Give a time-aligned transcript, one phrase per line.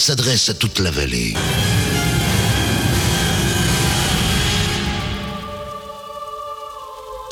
[0.00, 1.34] s'adresse à toute la vallée.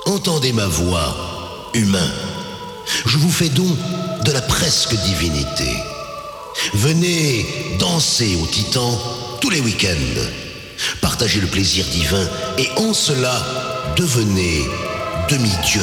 [0.06, 2.10] Entendez ma voix, humain.
[3.06, 3.76] Je vous fais don
[4.24, 5.76] de la presque divinité.
[6.74, 7.46] Venez
[7.78, 8.98] danser au Titan
[9.40, 10.22] tous les week-ends.
[11.00, 12.28] Partagez le plaisir divin
[12.58, 13.42] et en cela,
[13.96, 14.64] devenez
[15.28, 15.82] demi-dieu.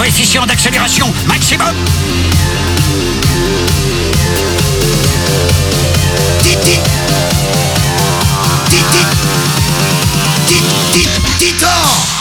[0.00, 1.74] Coefficient d'accélération maximum.
[6.42, 6.80] Titi
[8.70, 9.04] Titi
[10.46, 11.08] Titi
[11.38, 12.19] Titan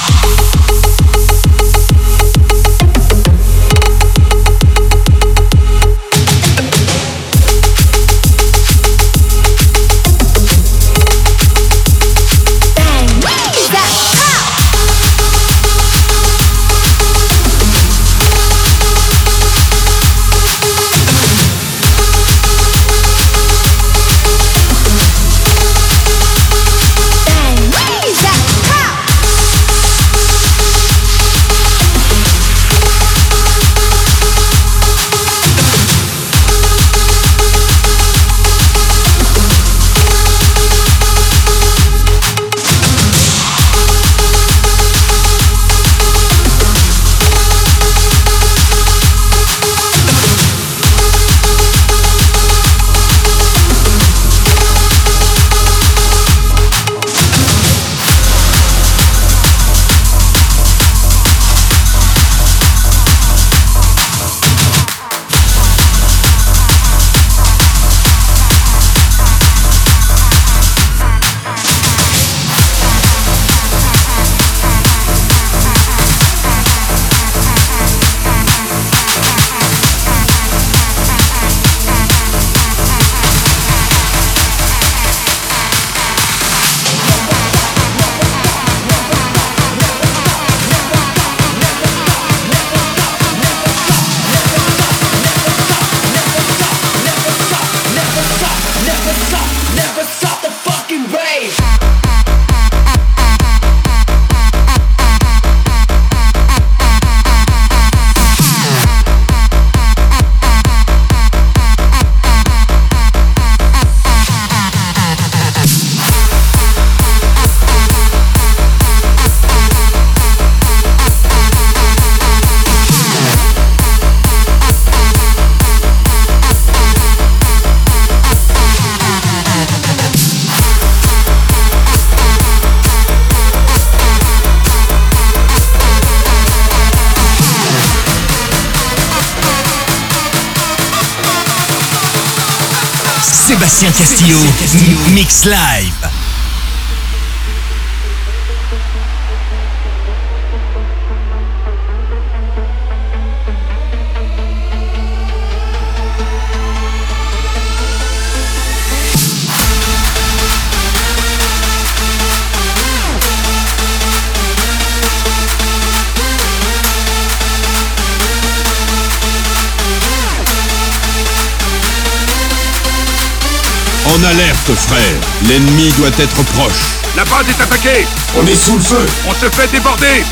[174.11, 175.19] En alerte, frère.
[175.47, 176.81] L'ennemi doit être proche.
[177.15, 178.07] La base est attaquée
[178.37, 180.23] On est sous le feu On se fait déborder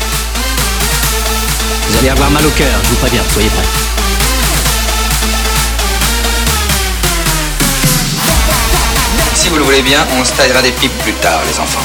[1.88, 3.64] Vous allez avoir mal au cœur, je vous préviens, soyez prêts.
[9.34, 11.84] Si vous le voulez bien, on se taillera des pipes plus tard, les enfants.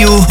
[0.06, 0.31] Live.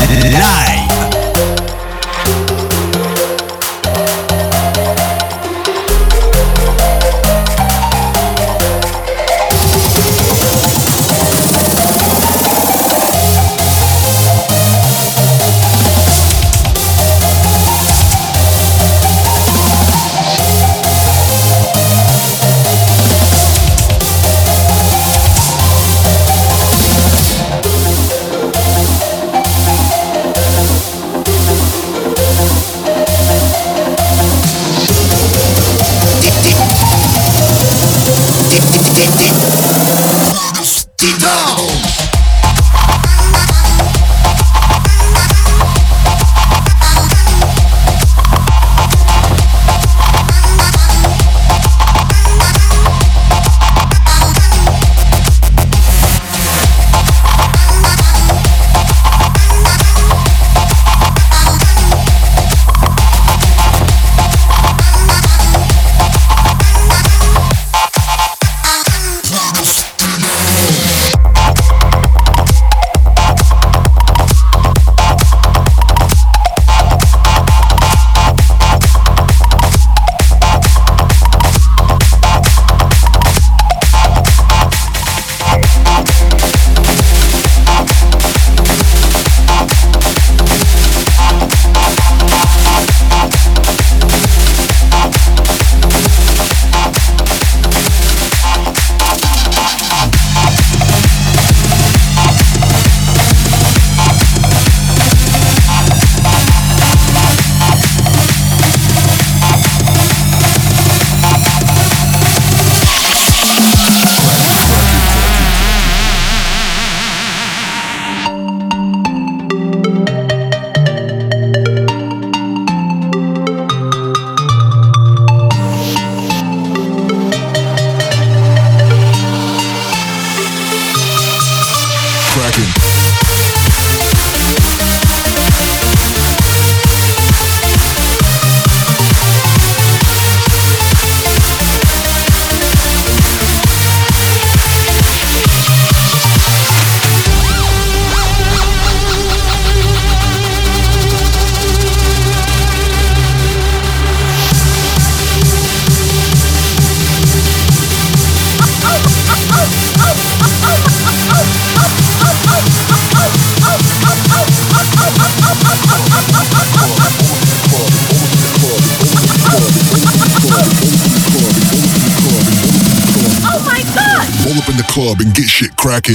[175.81, 176.15] Cracking.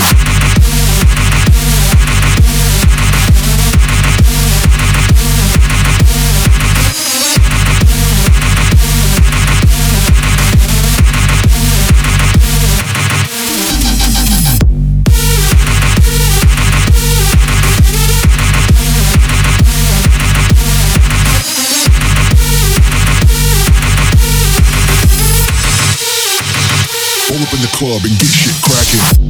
[27.75, 29.24] Club and get shit cracking.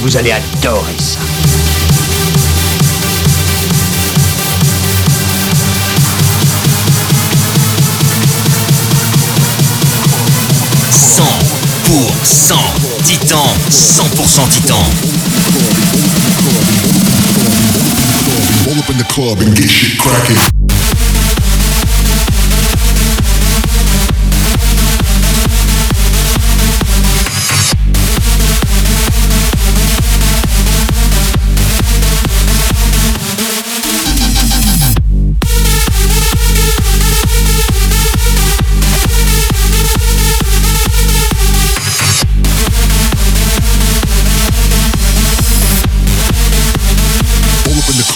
[0.00, 1.20] Vous allez adorer ça.
[11.84, 12.54] pour 100
[13.02, 14.74] Titan, 100% Titan.
[18.64, 20.57] Pull up in the club and get shit cracking.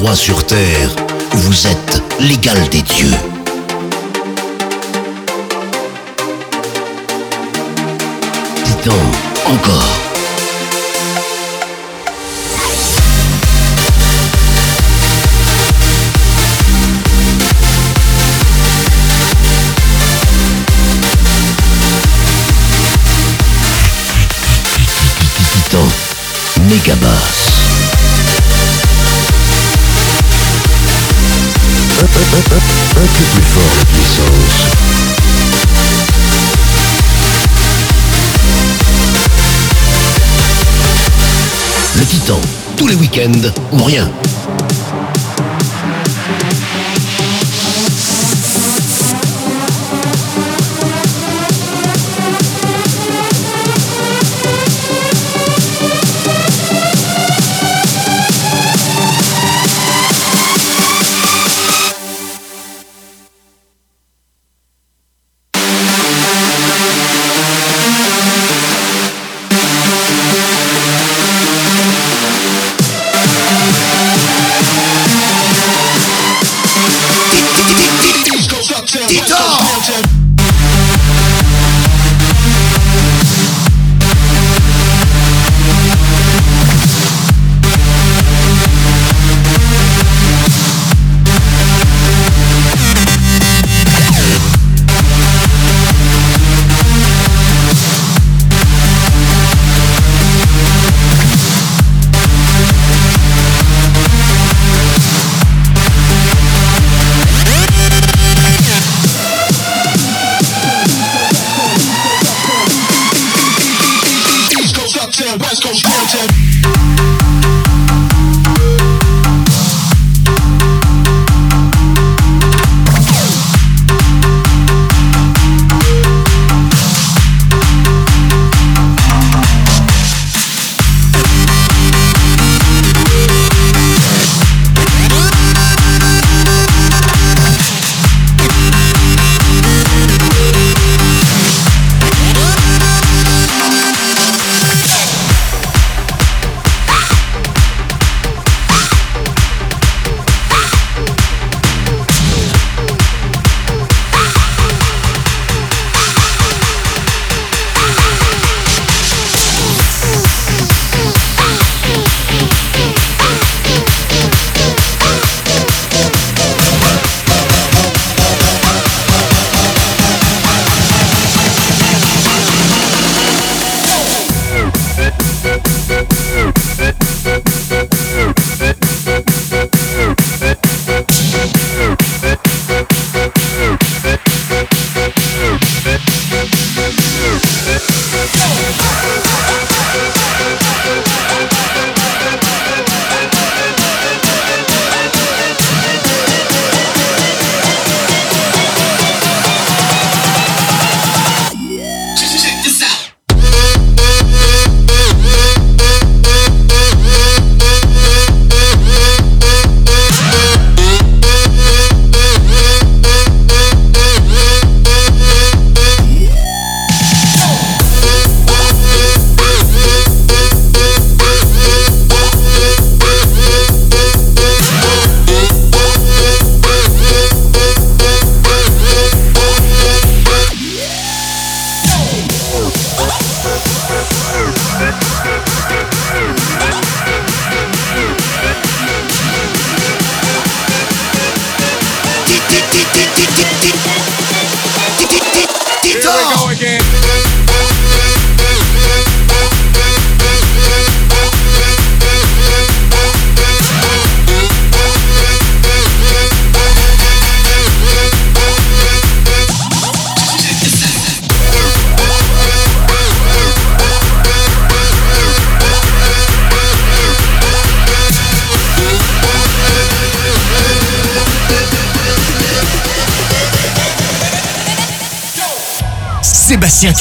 [0.00, 0.88] Endroit sur Terre
[1.32, 3.10] vous êtes l'égal des dieux.
[8.64, 8.92] Titan,
[9.46, 9.88] encore.
[26.68, 27.59] Megabass.
[32.32, 32.56] Un, peu
[33.32, 34.68] plus fort la puissance.
[41.96, 42.40] Le Titan,
[42.76, 44.08] tous les week-ends ou rien.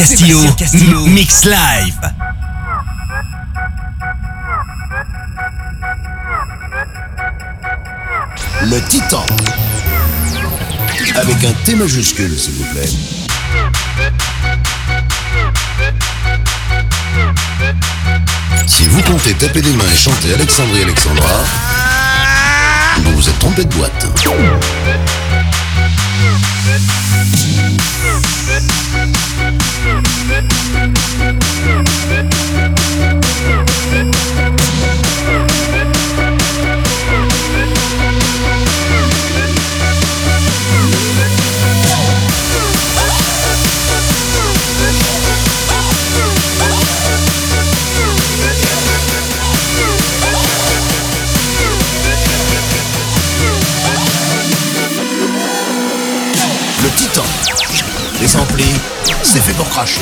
[0.05, 1.99] Sébastien Castillo, Mix Live.
[8.61, 9.25] Le Titan.
[11.15, 12.89] Avec un T majuscule, s'il vous plaît.
[18.67, 21.43] Si vous comptez taper des mains et chanter Alexandrie Alexandra,
[23.03, 24.05] vous vous êtes trompé de boîte.
[56.81, 57.23] Le Titan.
[58.21, 58.65] Les amplis,
[59.31, 60.01] c'est fait pour cracher.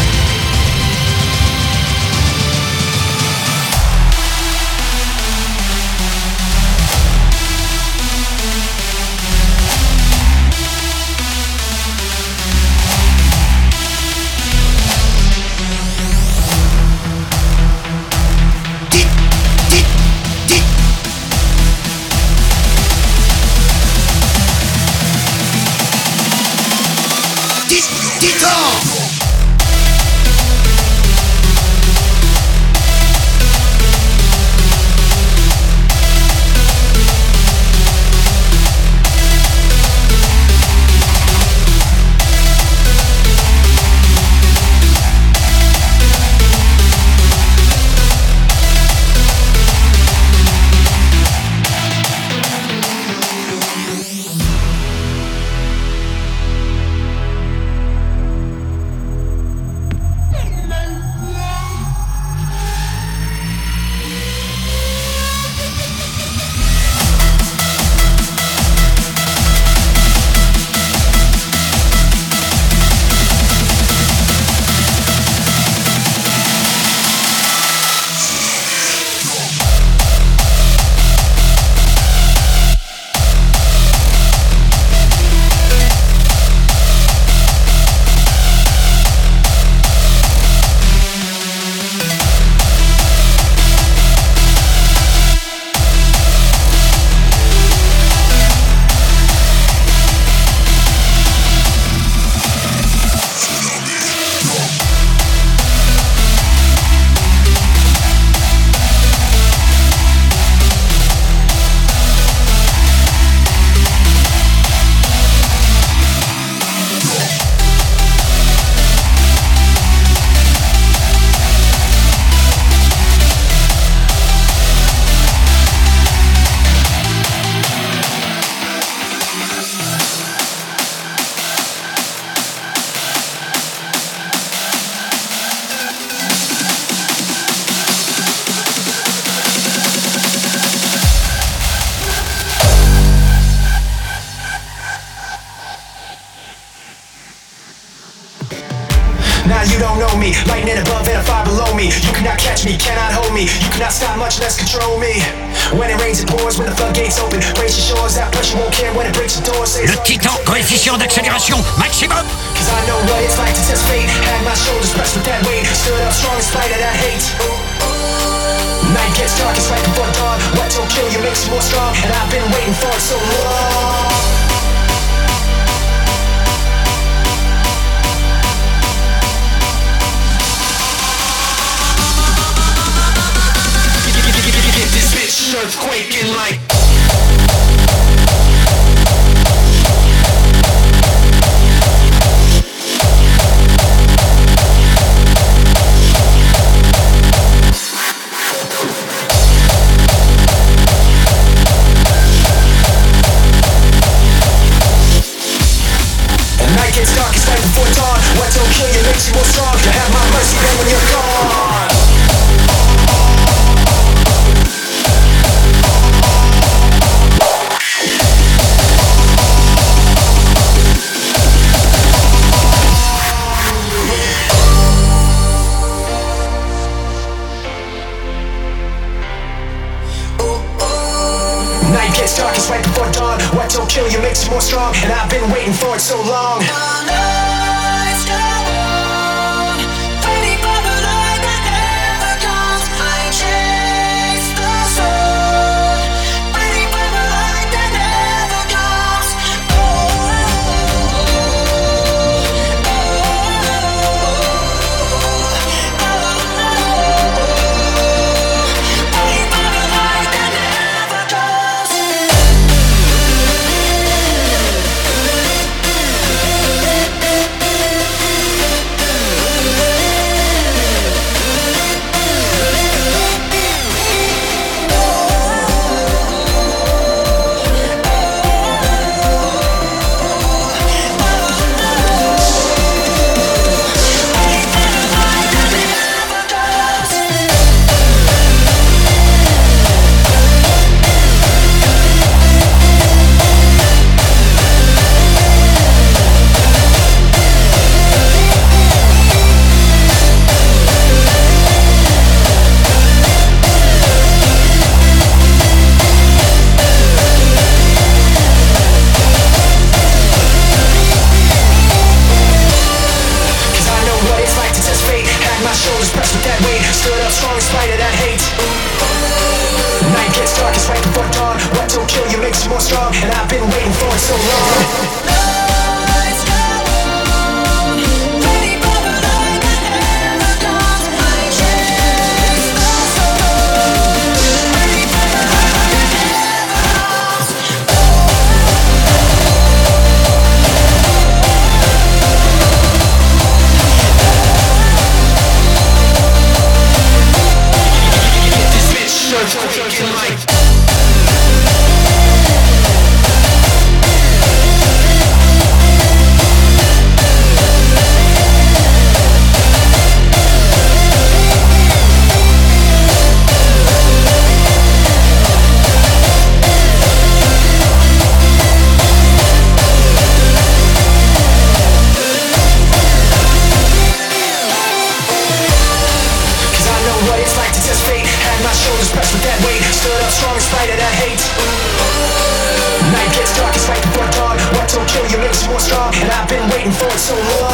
[385.67, 387.70] More strong, and I've been waiting for it so long.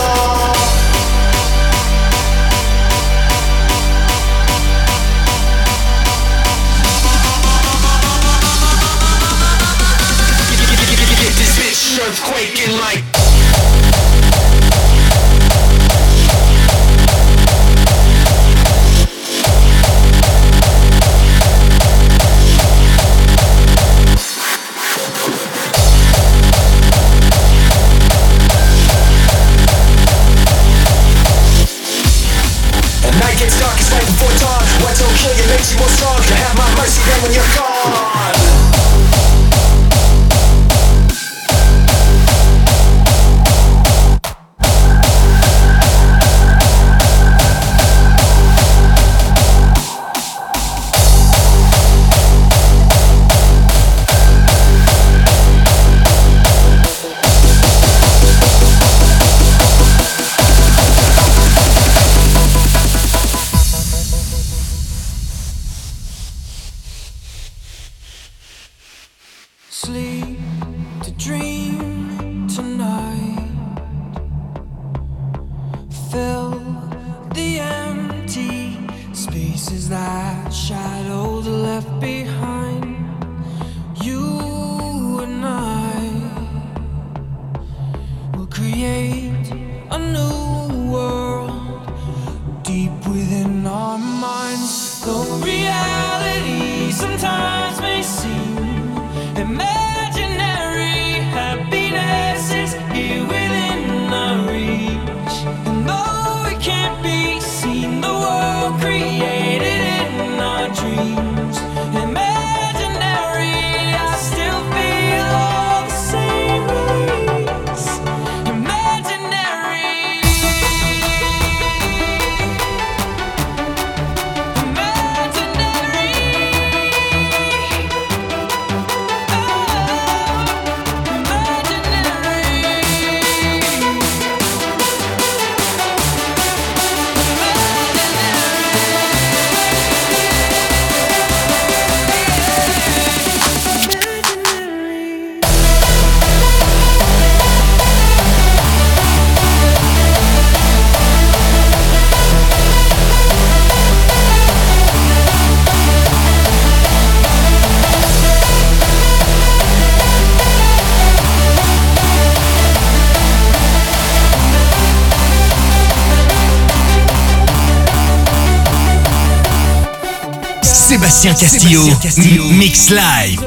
[171.36, 172.46] Sébastien Castillo, Castillo.
[172.52, 173.47] Mix Live.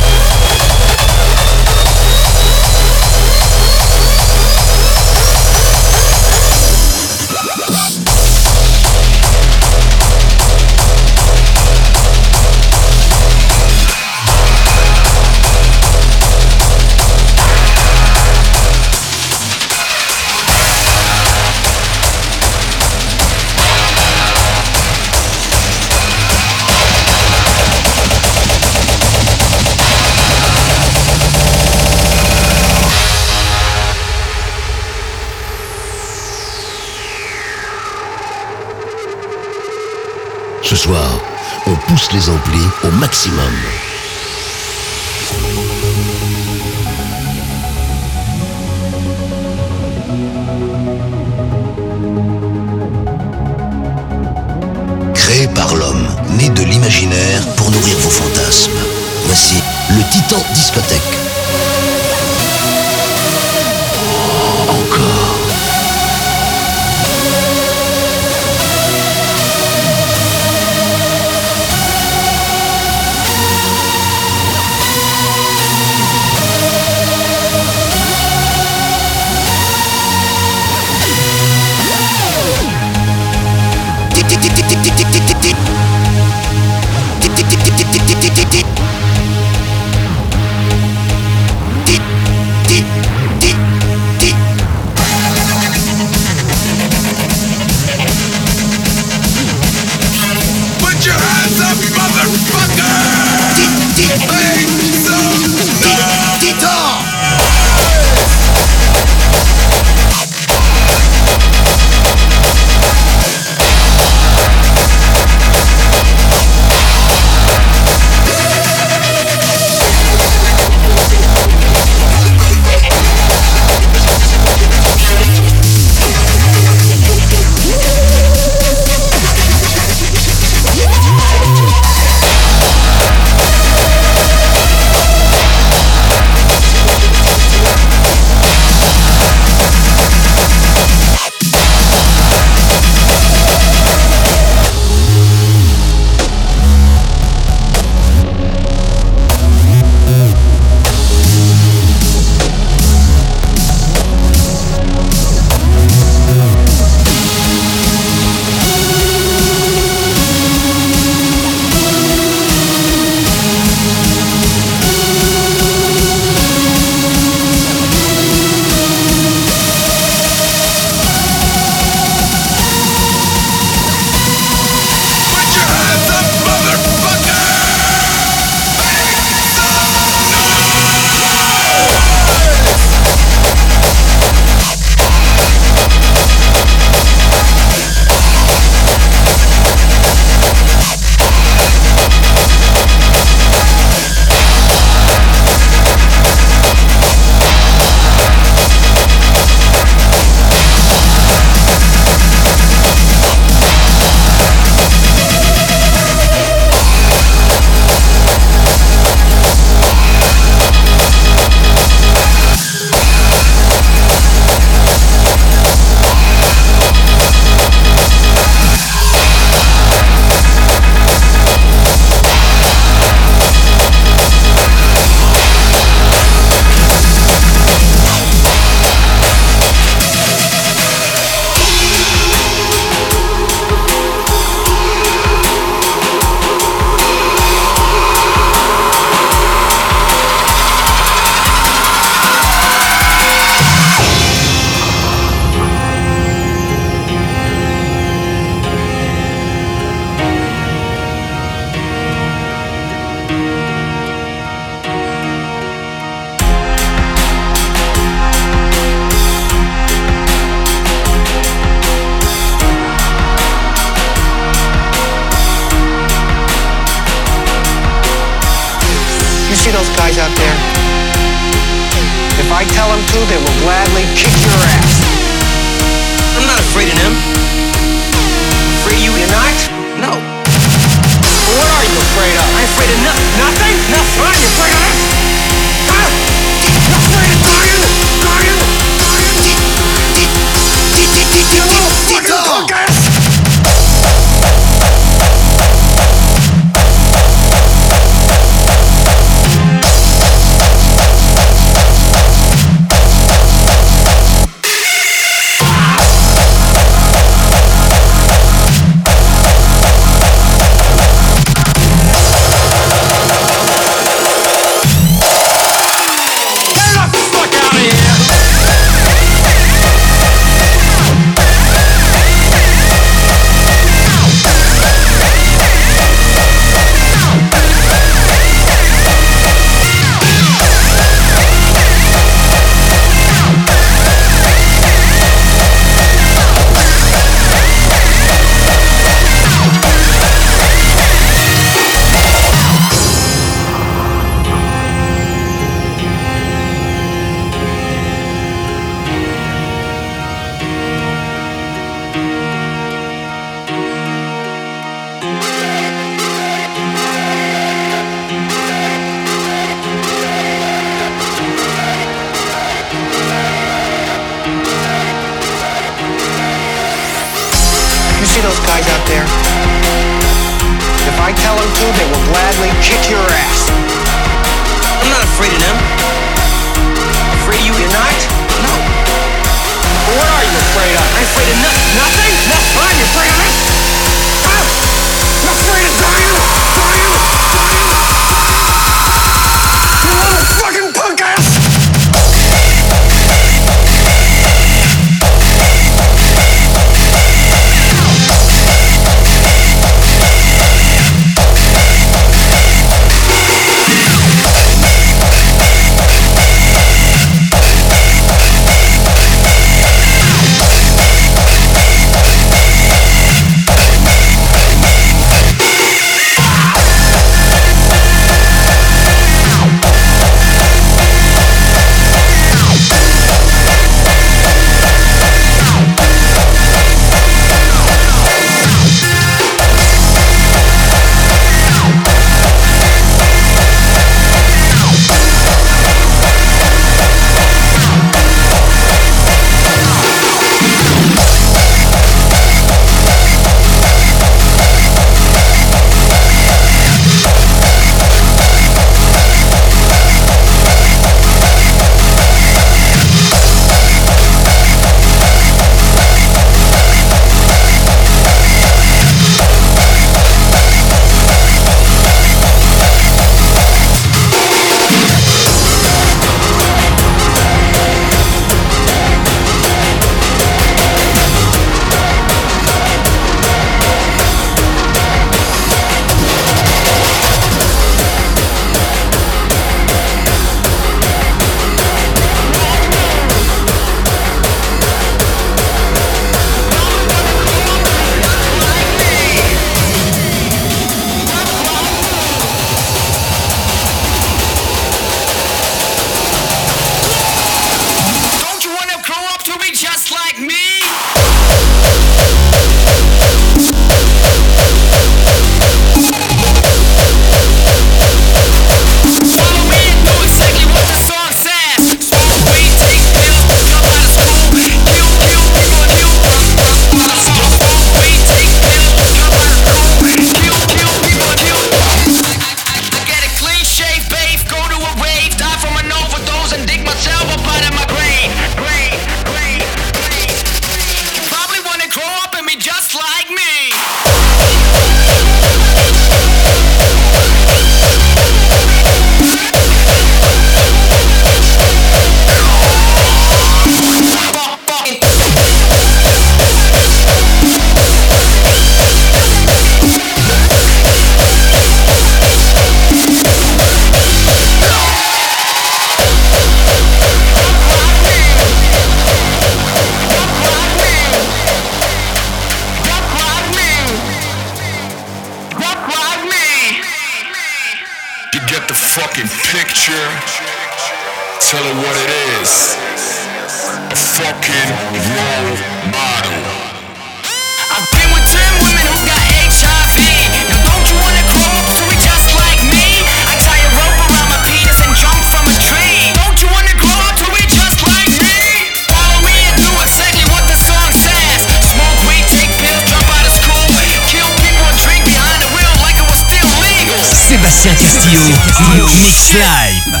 [598.08, 600.00] Mix live.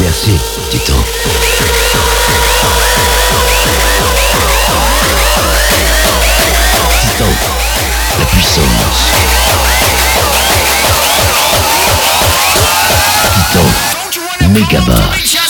[0.00, 0.38] Merci,
[0.70, 0.94] Titan.
[7.00, 7.26] Titan,
[8.18, 8.64] la puissance.
[13.34, 15.45] Titan, méga.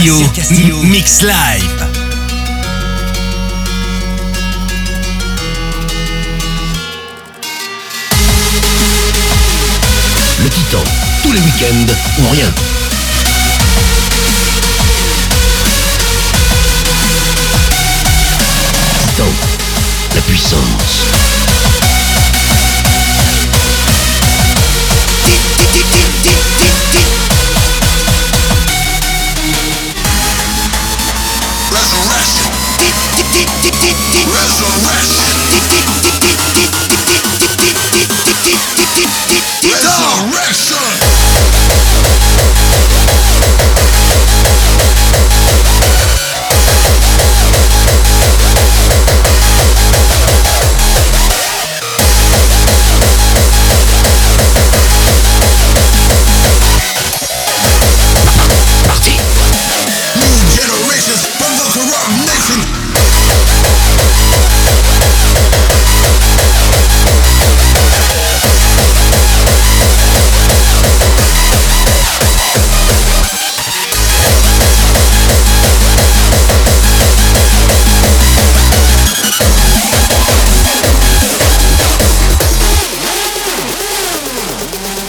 [0.00, 0.82] Castillo, Castillo.
[0.84, 1.86] Mix Live.
[10.42, 10.78] Le Titan,
[11.22, 12.50] tous les week-ends ou rien.
[19.02, 19.24] Titan,
[20.14, 21.09] la puissance.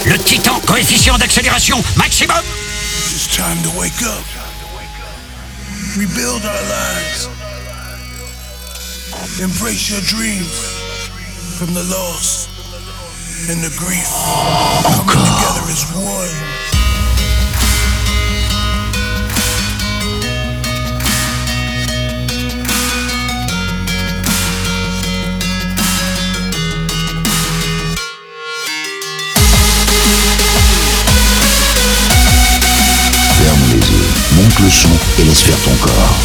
[0.06, 2.42] Le titan, coefficient d'accélération maximum.
[3.14, 4.24] It's time to wake up.
[5.96, 7.28] Rebuild our lives.
[9.40, 10.50] Embrace your dreams
[11.56, 12.48] from the loss
[13.48, 14.08] and the grief.
[34.62, 36.16] Le son et laisse faire ton corps.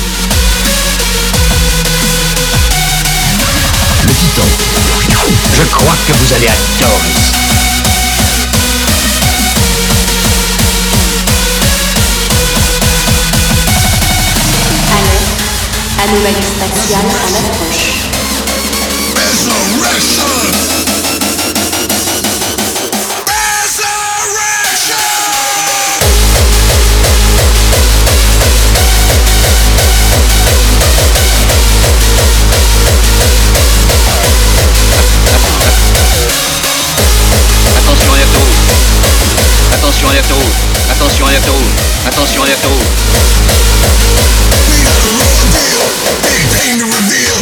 [4.04, 4.44] Le Titan.
[5.56, 7.14] Je crois que vous allez adorer.
[14.94, 15.42] Alerte,
[16.04, 17.98] anomalie spatiale en approche.
[37.78, 38.58] Attention à l'afterrouge.
[39.74, 40.58] Attention à l'afterrouge.
[40.92, 41.76] Attention à l'afterrouge.
[42.08, 42.88] Attention à l'afterrouge.
[44.70, 45.84] We got the real deal.
[46.24, 47.38] Big thing to reveal.